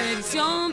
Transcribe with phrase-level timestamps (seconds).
[0.00, 0.72] selección.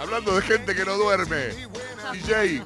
[0.00, 1.68] Hablando de gente que no duerme.
[2.12, 2.64] DJ.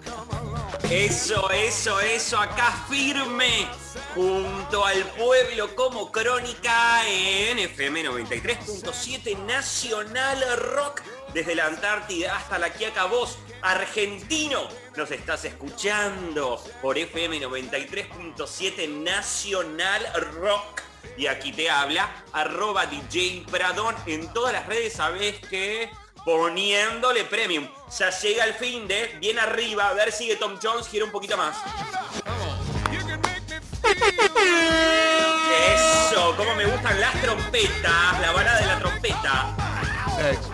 [0.91, 3.67] Eso, eso, eso, acá firme,
[4.15, 10.45] junto al pueblo como crónica en FM 93.7 Nacional
[10.75, 11.03] Rock,
[11.35, 14.69] desde la Antártida hasta la Quiaca Voz, argentino.
[14.97, 20.07] Nos estás escuchando por FM 93.7 Nacional
[20.41, 20.83] Rock.
[21.17, 23.95] Y aquí te habla, arroba DJ Pradón.
[24.07, 25.91] En todas las redes sabes que
[26.25, 27.69] poniéndole premium.
[27.99, 31.37] Ya llega el fin de, bien arriba, a ver sigue Tom Jones, quiere un poquito
[31.37, 31.57] más.
[35.75, 40.54] Eso, como me gustan las trompetas, la bala de la trompeta.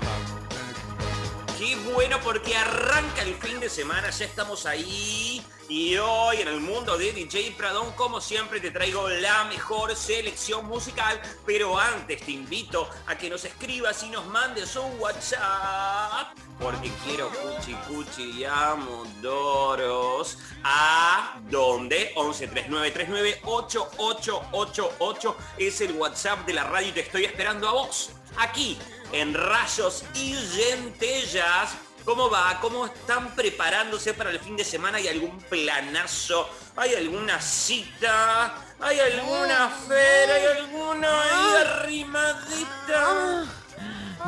[1.60, 5.44] Qué bueno porque arranca el fin de semana, ya estamos ahí.
[5.68, 10.64] Y hoy en el mundo de DJ Pradón, como siempre, te traigo la mejor selección
[10.64, 11.20] musical.
[11.44, 16.34] Pero antes te invito a que nos escribas y nos mandes un WhatsApp.
[16.58, 20.38] Porque quiero cuchi cuchi y amodoros.
[20.64, 22.12] ¿A dónde?
[22.16, 27.72] 11 39 39 8888 es el WhatsApp de la radio y te estoy esperando a
[27.72, 28.12] vos.
[28.38, 28.78] Aquí,
[29.12, 31.74] en Rayos y Centellas.
[32.04, 32.58] ¿Cómo va?
[32.60, 34.98] ¿Cómo están preparándose para el fin de semana?
[34.98, 36.48] ¿Hay algún planazo?
[36.76, 38.54] ¿Hay alguna cita?
[38.80, 40.34] ¿Hay alguna feria?
[40.34, 43.44] ¿Hay alguna ahí arrimadita?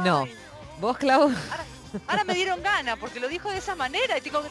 [0.05, 0.29] No.
[0.79, 1.33] ¿Vos, Clau?
[2.07, 4.43] Ahora me dieron ganas porque lo dijo de esa manera y digo,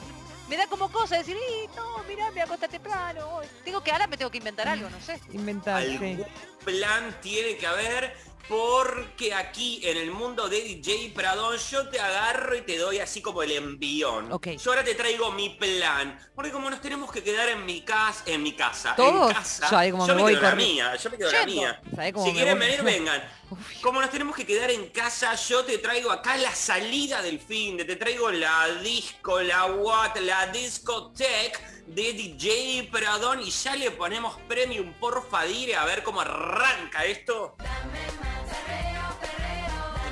[0.48, 3.28] me da como cosa decir, "Y, no, mirá, me acosté temprano.
[3.36, 3.46] hoy".
[3.64, 5.20] Tengo que ahora me tengo que inventar algo, no sé.
[5.32, 5.90] Inventar, sí.
[5.96, 6.26] Algún
[6.66, 8.16] plan tiene que haber
[8.48, 13.22] porque aquí en el mundo de DJ Pradón yo te agarro y te doy así
[13.22, 14.32] como el envión.
[14.32, 14.48] Ok.
[14.62, 16.20] Yo ahora te traigo mi plan.
[16.36, 19.30] Porque como nos tenemos que quedar en mi casa, en mi casa, ¿Todos?
[19.30, 21.10] en casa, Yo ahí como yo me me, voy quedo en la corri- mía, yo
[21.12, 21.82] me quedo la mía.
[21.96, 22.68] ¿Sabe cómo Si me quieren voy?
[22.68, 23.42] venir, vengan.
[23.82, 27.76] Como nos tenemos que quedar en casa, yo te traigo acá la salida del fin
[27.76, 33.92] de, te traigo la disco, la what, la discotech de DJ Pradón y ya le
[33.92, 37.58] ponemos premium porfa dire a ver cómo arranca esto.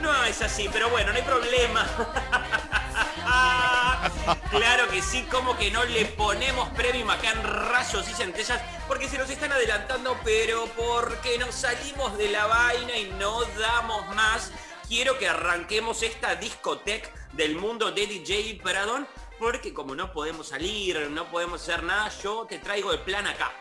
[0.01, 1.85] No es así, pero bueno, no hay problema.
[4.49, 9.09] claro que sí, como que no le ponemos premium acá en rayos y centellas, porque
[9.09, 14.53] se nos están adelantando, pero porque nos salimos de la vaina y no damos más.
[14.87, 19.05] Quiero que arranquemos esta discoteca del mundo de DJ Pradón,
[19.37, 23.51] porque como no podemos salir, no podemos hacer nada, yo te traigo el plan acá.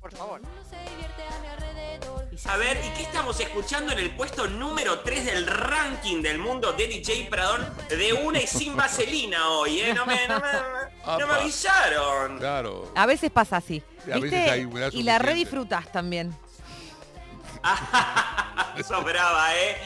[0.00, 0.40] Por favor.
[2.46, 6.72] A ver, ¿y qué estamos escuchando en el puesto número 3 del ranking del mundo
[6.72, 9.94] de DJ Pradón de una y sin vaselina hoy, eh?
[9.94, 10.52] No me, no me,
[11.06, 11.36] no me Apa.
[11.36, 12.38] avisaron.
[12.38, 12.92] Claro.
[12.96, 13.82] A veces pasa así.
[14.12, 16.34] A veces y la redisfrutas también.
[18.88, 19.76] Sos brava, ¿eh?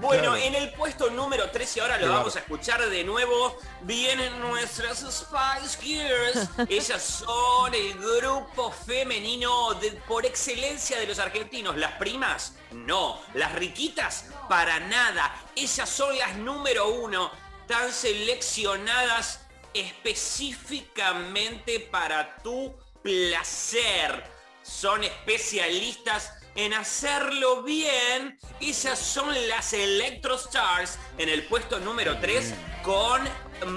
[0.00, 0.36] Bueno, Claro.
[0.36, 3.56] en el puesto número 13 ahora lo vamos a escuchar de nuevo.
[3.82, 6.48] Vienen nuestras Spice Girls.
[6.68, 11.76] Ellas son el grupo femenino de- por excelencia de los argentinos.
[11.76, 13.20] Las primas, no.
[13.34, 15.32] Las riquitas, para nada.
[15.54, 17.30] Ellas son las número uno.
[17.68, 19.40] Tan seleccionadas
[19.72, 24.24] específicamente para tu placer.
[24.62, 28.38] Son especialistas en hacerlo bien.
[28.60, 33.22] Esas son las Electro Stars en el puesto número 3 con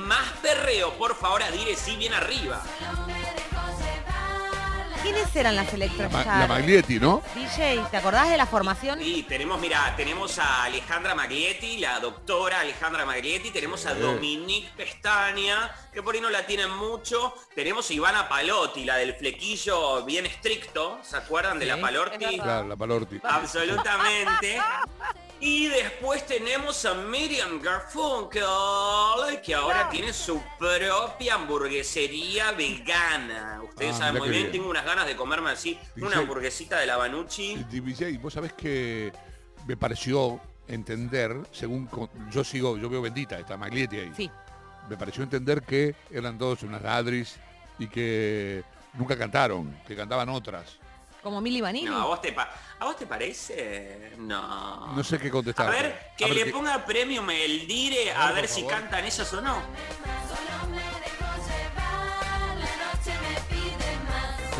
[0.05, 0.93] más perreo.
[0.97, 2.63] Por favor, Adire, sí, bien arriba.
[5.03, 6.25] ¿Quiénes eran las Ma- Electrostars?
[6.25, 7.21] la Maglietti, ¿no?
[7.35, 8.99] DJ, ¿te acordás de la formación?
[9.01, 13.99] Y tenemos, mira, tenemos a Alejandra Maglietti, la doctora Alejandra Maglietti, tenemos a Sí.
[13.99, 19.13] Dominique Pestaña, que por ahí no la tienen mucho, tenemos a Ivana Palotti, la del
[19.15, 21.69] flequillo bien estricto, ¿se acuerdan de Sí.
[21.71, 22.43] la verdad.
[22.43, 23.19] Claro, la Palorti.
[23.23, 24.59] Absolutamente.
[25.39, 28.41] Y después tenemos a Miriam Garfunkel,
[29.43, 29.89] que ahora Ah.
[29.89, 33.61] tiene su propia hamburguesería vegana.
[33.63, 34.51] Ustedes Ah, saben muy bien, bien.
[34.53, 37.53] tengo unas ganas de comerme así una hamburguesita de la Banucci.
[37.71, 39.11] Y DJ, vos sabés que
[39.67, 44.11] me pareció entender, según con- yo sigo, yo veo bendita, está Maglietti ahí.
[44.17, 44.31] Sí.
[44.89, 47.35] Me pareció entender que eran todos unas ladris
[47.77, 48.63] y que
[48.93, 50.79] nunca cantaron, que cantaban otras.
[51.27, 51.89] Como Milly Vanilli.
[51.89, 54.13] No, ¿a vos, te pa- ¿a vos te parece?
[54.17, 54.93] No.
[54.95, 55.67] No sé qué contestar.
[55.67, 58.61] A ver, que A ver le qué- ponga premium el dire a A ver, si
[58.61, 58.75] favor.
[58.77, 59.57] cantan ellas o no.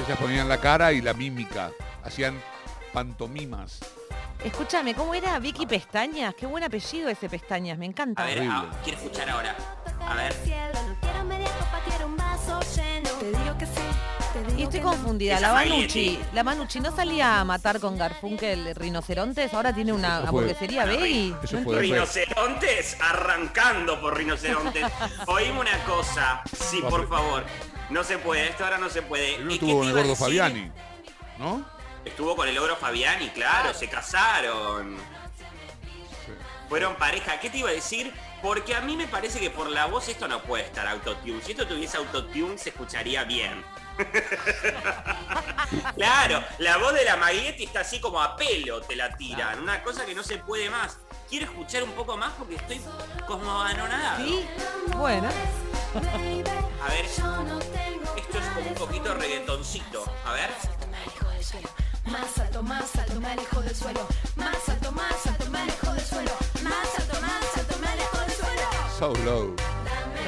[0.05, 1.71] Ellas ponían la cara y la mímica,
[2.03, 2.37] hacían
[2.91, 3.79] pantomimas.
[4.43, 6.35] Escúchame, ¿cómo era Vicky Pestañas?
[6.35, 8.21] Qué buen apellido ese Pestañas, me encanta.
[8.21, 8.43] A ver,
[8.83, 9.55] quiero escuchar ahora.
[10.05, 10.35] A ver.
[14.57, 15.39] Y estoy confundida.
[15.39, 20.27] La Manucci, la Manucci no salía a matar con Garfunkel rinocerontes, ahora tiene una Eso
[20.31, 21.35] fue- hamburguería veggie.
[21.43, 21.79] Eso No fue entiendo.
[21.79, 24.83] Rinocerontes, arrancando por rinocerontes.
[25.27, 27.45] Oíme una cosa, sí, por favor.
[27.91, 29.35] No se puede, esto ahora no se puede.
[29.35, 30.25] Primero ¿Y qué estuvo te con el iba a gordo decir?
[30.25, 30.71] Fabiani,
[31.37, 31.65] ¿no?
[32.03, 34.97] Estuvo con el ogro Fabiani, claro, se casaron.
[36.67, 37.39] Fueron pareja.
[37.39, 38.11] ¿Qué te iba a decir?
[38.41, 41.41] Porque a mí me parece que por la voz esto no puede estar autotune.
[41.41, 43.65] Si esto tuviese autotune se escucharía bien.
[45.95, 49.59] claro, la voz de la Maglietti está así como a pelo, te la tiran.
[49.59, 50.99] Una cosa que no se puede más.
[51.29, 52.79] Quiero escuchar un poco más porque estoy
[53.25, 54.23] como anonadado.
[54.23, 54.45] Sí,
[54.95, 55.29] bueno.
[56.83, 60.05] A ver, esto es como un poquito reggaetoncito.
[60.25, 60.49] A ver.
[62.05, 64.07] Más alto, más alto, me alejo del suelo.
[64.35, 66.31] Más alto, más alto, me alejo del suelo.
[68.97, 69.55] So low.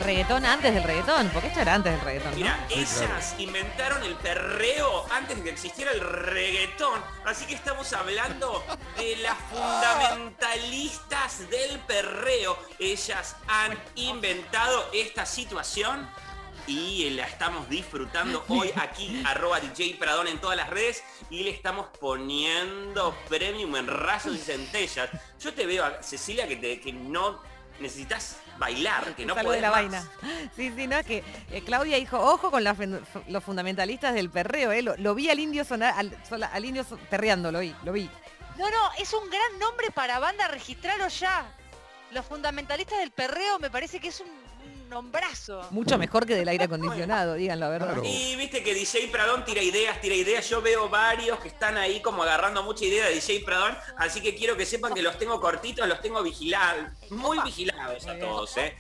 [0.04, 2.38] Reggaetón antes del reggaetón, porque esto era antes del reggaetón, ¿no?
[2.38, 7.02] Mira, Sí, ellas inventaron el perreo antes de que existiera el reggaetón.
[7.26, 8.64] Así que estamos hablando
[8.98, 12.58] de las fundamentalistas del perreo.
[12.78, 16.08] Ellas han inventado esta situación
[16.68, 21.50] y la estamos disfrutando hoy aquí, arroba DJ Pradón en todas las redes y le
[21.50, 25.10] estamos poniendo premium en rayos y centellas.
[25.42, 27.42] Yo te veo, a Cecilia, que, te- que no
[27.80, 30.10] necesitas bailar, que no Salgo de puedes la más.
[30.22, 30.50] vaina.
[30.56, 32.76] Sí, sí, no, es que eh, Claudia dijo, ojo con la
[33.28, 34.82] los fundamentalistas del perreo, eh.
[34.82, 37.92] Lo, lo vi al indio sonar, al, sola- al indio so- perreando, lo vi, lo
[37.94, 38.10] vi.
[38.58, 41.50] No, no, es un gran nombre para banda, registrarlo ya.
[42.12, 44.28] Los fundamentalistas del perreo me parece que es un
[44.90, 45.62] nombrazo.
[45.72, 47.88] Mucho mejor que del aire acondicionado, díganlo, la verdad.
[47.94, 48.04] Claro.
[48.06, 50.50] Y viste que DJ Pradón tira ideas, tira ideas.
[50.50, 53.78] Yo veo varios que están ahí como agarrando mucha idea de DJ Pradón.
[53.98, 56.88] Así que quiero que sepan que los tengo cortitos, los tengo vigilados.
[57.12, 58.76] Muy vigilados a todos, ¿eh?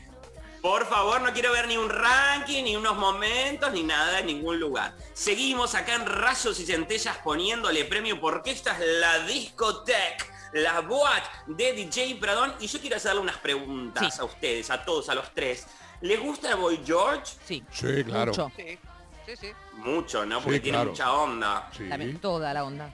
[0.61, 4.59] Por favor, no quiero ver ni un ranking, ni unos momentos, ni nada en ningún
[4.59, 4.93] lugar.
[5.13, 11.23] Seguimos acá en Rayos y Centellas poniéndole premio porque esta es la discoteca, la boat
[11.47, 12.53] de DJ Pradón.
[12.59, 14.19] Y yo quiero hacerle unas preguntas Sí.
[14.21, 15.65] a ustedes, a todos, a los tres.
[16.01, 17.23] ¿Les gusta Boy George?
[17.45, 18.31] Sí, Sí, claro.
[18.31, 18.51] mucho.
[18.55, 18.77] Sí,
[19.25, 19.47] sí, sí.
[19.77, 20.39] Mucho, ¿no?
[20.41, 20.89] Porque Sí, tiene claro.
[20.91, 21.69] mucha onda.
[21.77, 21.87] Sí.
[21.89, 22.93] También, toda la onda.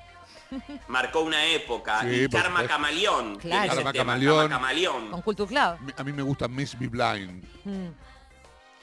[0.87, 2.01] Marcó una época.
[2.01, 2.65] Sí, y Karma.
[2.67, 3.37] Camaleón.
[3.37, 3.73] Claro.
[3.75, 4.37] Karma Camaleón.
[4.49, 5.11] Karma Camaleón.
[5.11, 5.93] Con Culture Club.
[5.97, 7.43] A mí me gusta Miss Be Blind.
[7.63, 7.87] Mm.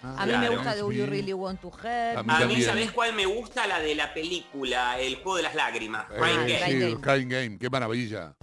[0.05, 0.91] Ah, A mí me gusta Do.
[0.91, 2.19] You Really Want to Help.
[2.19, 2.63] A mí A mí.
[2.63, 3.67] ¿sabés cuál me gusta?
[3.69, 6.07] La de la película, El Juego de las Lágrimas.
[6.11, 6.67] Eh, Crying Game.
[6.67, 7.01] sí, Game.
[7.01, 7.59] Crying Game.
[7.59, 8.35] Qué maravilla.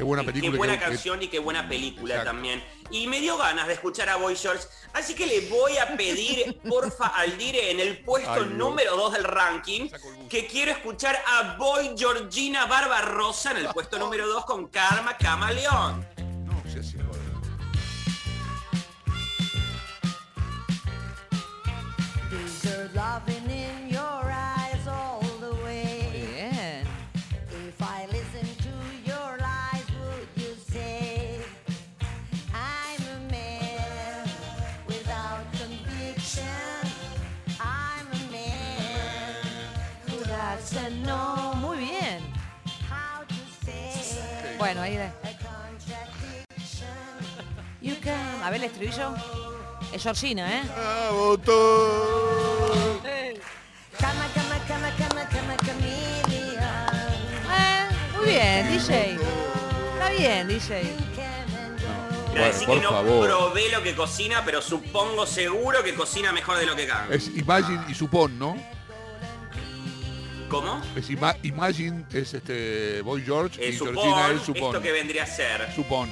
[0.00, 0.56] Qué buena Qué película.
[0.56, 2.32] buena que- que- canción y qué buena película Exacto.
[2.32, 2.64] también.
[2.90, 4.64] Y me dio ganas de escuchar a Boy George.
[4.94, 9.12] Así que le voy a pedir, porfa, al dire en el puesto Ay, número 2
[9.12, 9.90] del ranking,
[10.30, 16.06] que quiero escuchar a Boy Georgina Barbarosa en el puesto número 2 con Karma Camaleón.
[16.46, 17.20] No, sí, sí, joder.
[44.60, 45.04] Bueno, ahí de.
[45.04, 45.10] a
[45.40, 46.88] contradiction.
[47.80, 48.42] You can.
[48.44, 49.14] A ver el estribillo.
[49.90, 50.62] Es Georgina, ¿eh?
[53.98, 55.50] Cama, cama, cama, cama, cama.
[57.52, 59.16] Eh, muy bien, DJ.
[59.94, 60.82] Está bien, DJ.
[62.32, 63.26] Quiero decir por que no favor.
[63.26, 67.14] probé lo que cocina, pero supongo seguro que cocina mejor de lo que canta.
[67.14, 68.56] Es Imagine y Supón, ¿no?
[70.50, 70.82] ¿Cómo?
[70.96, 74.62] Es Ima- Imagine es este Boy George Eh, y Georgina es Supón.
[74.64, 75.72] esto que vendría a ser.
[75.74, 76.10] Supón.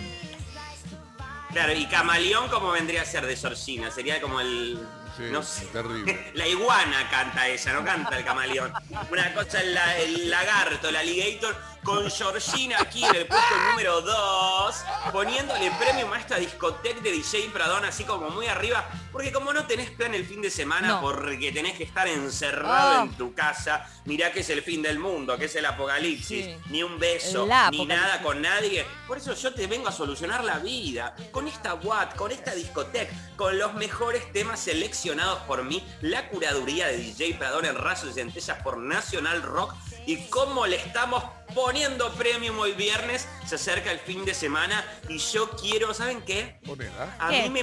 [1.53, 4.79] Claro, y camaleón como vendría a ser de Georgina, sería como el...
[5.17, 5.65] Sí, no sé.
[5.67, 6.31] terrible.
[6.35, 8.73] La iguana canta ella, no canta el camaleón.
[9.11, 11.57] Una cosa la- el lagarto, el alligator,
[11.89, 14.77] con Georgina aquí en el puesto número 2,
[15.11, 19.65] poniéndole premio a esta discoteca de DJ Pradón así como muy arriba, porque como no
[19.67, 21.01] tenés plan el fin de semana No.
[21.01, 23.05] porque tenés que estar encerrado Oh.
[23.05, 26.57] en tu casa, mirá que es el fin del mundo, que es el apocalipsis, Sí.
[26.67, 28.87] ni un beso, ni nada con nadie.
[29.07, 31.15] Por eso yo te vengo a solucionar la vida.
[31.31, 36.89] Con esta Watt, con esta discoteca, con los mejores temas seleccionados por mí, la curaduría
[36.89, 39.75] de DJ Pradón en Rayos y Centellas por Nacional Rock
[40.07, 41.23] y cómo le estamos
[41.65, 43.27] poniendo premium hoy viernes.
[43.47, 46.61] Se acerca el fin de semana y yo quiero, ¿saben qué?
[46.65, 47.17] Ponela.
[47.19, 47.43] A ¿Qué?
[47.43, 47.63] mí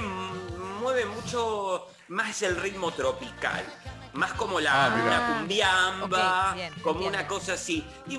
[0.80, 3.64] mueve mucho más el ritmo tropical.
[4.12, 7.84] más como la Ah, una cumbiamba, bien, como una cosa así.
[8.08, 8.18] Y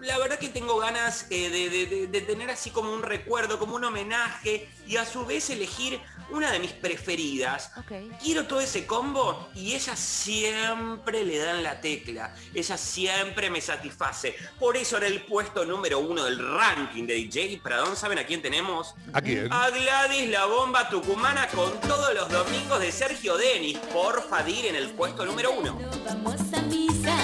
[0.00, 3.58] la verdad que tengo ganas eh, de, de- de- de tener así como un recuerdo,
[3.58, 6.00] como un homenaje y a su vez elegir
[6.30, 7.70] una de mis preferidas.
[7.76, 7.92] Ok.
[8.22, 12.34] Quiero todo ese combo y ella siempre le dan la tecla.
[12.54, 14.34] Ella siempre me satisface.
[14.58, 18.42] Por eso en el puesto número uno del ranking de DJ Pradón, ¿saben a quién
[18.42, 18.94] tenemos?
[19.12, 19.52] ¿A quién?
[19.52, 23.78] A Gladys la bomba tucumana con todos los domingos de Sergio Denis.
[23.92, 25.78] Porfa, dir en el puesto número uno.
[26.04, 27.16] Vamos a misa,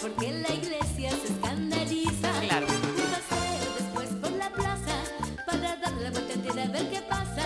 [0.00, 2.30] porque la iglesia se escandaliza.
[2.40, 2.66] Claro.
[2.66, 2.74] Un
[3.14, 4.96] paseo después por la plaza
[5.46, 7.44] para dar la vuelta entera a ver qué pasa.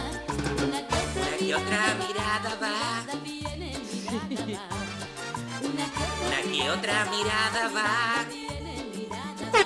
[0.67, 2.75] Una que otra, Una que otra mirada va.
[3.03, 4.69] mirada viene, mirada va.
[5.69, 8.25] Una que otra Una que otra mirada va.
[8.31, 9.61] viene, mirada va.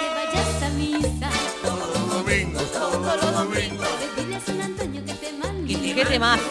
[0.00, 1.30] Que vayas a misa
[1.62, 3.73] Todos los domingos, todos los domingos.
[5.94, 6.42] ¿Qué temazo?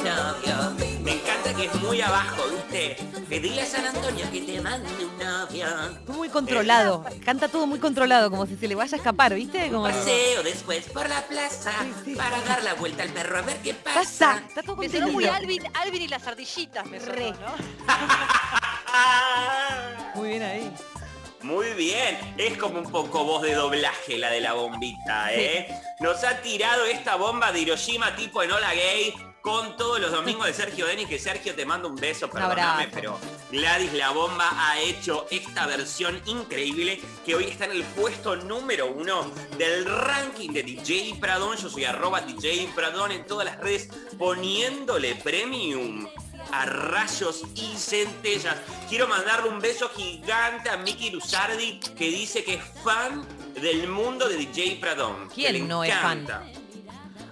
[1.01, 2.95] Me encanta que es muy abajo, ¿viste?
[3.27, 5.65] Pedirle a San Antonio que te mande un novio.
[6.07, 7.03] Muy controlado.
[7.25, 9.69] Canta todo muy controlado, como si se le vaya a escapar, ¿viste?
[9.69, 11.73] Como Paseo después por la plaza
[12.15, 13.99] para dar la vuelta al perro a ver qué pasa.
[13.99, 14.43] pasa.
[14.47, 15.25] Está todo Me sonó muy.
[15.25, 17.31] Alvin, Alvin y las ardillitas, me sonó, Re.
[17.31, 17.53] ¿no?
[20.15, 20.71] Muy bien ahí.
[21.41, 25.67] Muy bien, es como un poco voz de doblaje la de la bombita, ¿eh?
[25.99, 30.47] Nos ha tirado esta bomba de Hiroshima tipo en Hola Gay con todos los domingos
[30.47, 33.19] de Sergio Denis, que Sergio te mando un beso, perdóname, pero
[33.51, 38.87] Gladys la bomba ha hecho esta versión increíble que hoy está en el puesto número
[38.87, 41.57] uno del ranking de DJ Pradón.
[41.57, 46.07] Yo soy arroba DJ Pradón en todas las redes poniéndole premium
[46.53, 48.55] a rayos y centellas.
[48.87, 54.29] Quiero mandarle un beso gigante a Miki Luzardi que dice que es fan del mundo
[54.29, 55.27] de DJ Pradón.
[55.27, 56.19] que ¿Quién le no es fan?
[56.21, 56.45] encanta.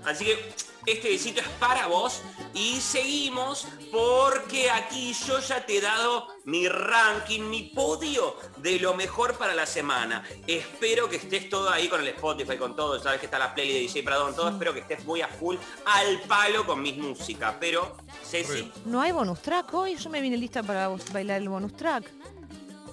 [0.03, 0.53] Así que
[0.85, 2.21] este besito es para vos
[2.53, 8.93] y seguimos porque aquí yo ya te he dado mi ranking, mi podio de lo
[8.93, 10.23] mejor para la semana.
[10.47, 13.75] Espero que estés todo ahí con el Spotify, con todo, sabes que está la playlist
[13.75, 17.55] de DJ Pradón, todo, espero que estés muy a full, al palo con mis músicas.
[17.59, 19.95] Pero, Ceci, ¿No hay bonus track hoy?
[19.95, 22.05] Yo me vine lista para bailar el bonus track.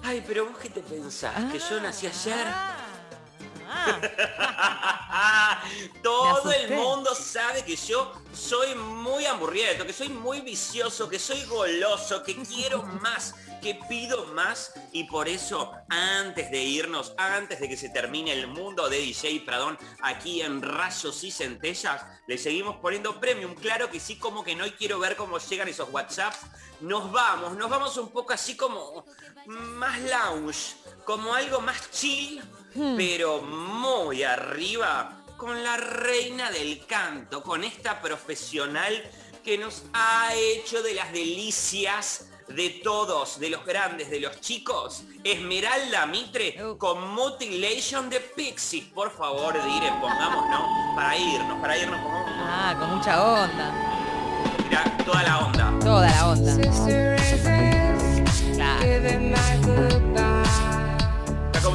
[0.03, 2.45] ay, pero vos qué te pensás, que yo nací ayer.
[2.45, 2.78] Ah,
[6.03, 11.43] Todo el mundo sabe que yo soy muy hamburriento, que soy muy vicioso, que soy
[11.45, 17.69] goloso, que quiero más, que pido más y por eso antes de irnos, antes de
[17.69, 22.77] que se termine el mundo de DJ Pradón aquí en Rayos y Centellas, le seguimos
[22.77, 23.55] poniendo premium.
[23.55, 26.39] Claro que sí, como que no y quiero ver cómo llegan esos WhatsApps.
[26.81, 29.05] Nos vamos, nos vamos un poco así como
[29.45, 30.77] más lounge,
[31.09, 32.39] como algo más chill,
[32.95, 38.93] pero muy arriba con la reina del canto, con esta profesional
[39.43, 45.01] que nos ha hecho de las delicias de todos, de los grandes, de los chicos,
[45.23, 46.77] Esmeralda Mitre Uh.
[46.77, 48.85] con Mutilation de Pixies.
[48.93, 50.61] Por favor, dire, pongámonos
[50.95, 53.73] para irnos, para irnos, pongamos ah, con mucha onda.
[54.63, 55.73] mirá, toda la onda.
[55.79, 56.55] Toda la onda.
[58.53, 60.08] Claro.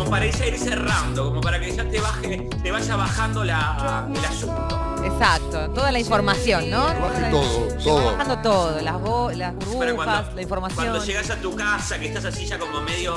[0.05, 4.07] Como para ella ir cerrando, como para que ya te baje, te vaya bajando la,
[4.15, 4.99] el asunto.
[5.03, 5.71] Exacto.
[5.71, 6.85] Toda la información, ¿no?
[6.85, 8.05] Baje todo, todo.
[8.13, 8.81] bajando todo.
[8.83, 10.87] Las, bo- las burbujas, la información.
[10.89, 13.15] Cuando llegas a tu casa, que estás así ya como medio...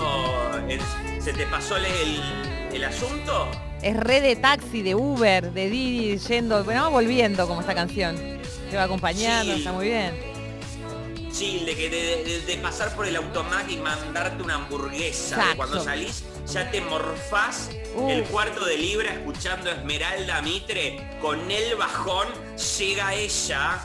[0.69, 0.79] en-
[1.21, 1.85] se te pasó el,
[2.71, 3.49] el asunto,
[3.81, 8.15] Es red de taxi, de Uber, de Didi, yendo, bueno, volviendo como esta canción.
[8.71, 9.59] Te va acompañando, Sí.
[9.59, 10.13] está muy bien.
[11.33, 15.35] chill, de, que de, de- de pasar por el automac y mandarte una hamburguesa.
[15.35, 15.57] Exacto.
[15.57, 18.09] cuando salís ya te morfás Uh.
[18.09, 22.27] el cuarto de libra escuchando a Esmeralda Mitre con el bajón.
[22.77, 23.79] Llega ella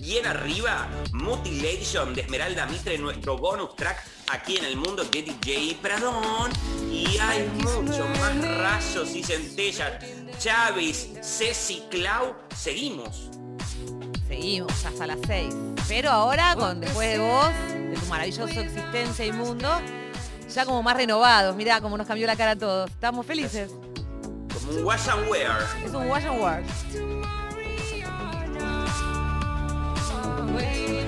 [0.00, 0.88] bien arriba.
[1.12, 6.50] Mutilation de Esmeralda Mitre, nuestro bonus track aquí en el mundo de DJ Pradón.
[6.90, 9.92] Y hay mucho más rayos y centellas.
[10.38, 13.28] Chávez, Ceci, Clau, seguimos.
[14.28, 15.54] Seguimos hasta las 6.
[15.88, 19.80] Pero ahora, con después de vos, de tu maravilloso existencia y mundo,
[20.54, 21.54] ya como más renovados.
[21.56, 22.90] Mirá cómo nos cambió la cara a todos.
[22.90, 23.70] Estamos felices.
[24.52, 25.58] Como un wash and wear.
[25.84, 26.64] Es un wash and.
[30.54, 31.07] Way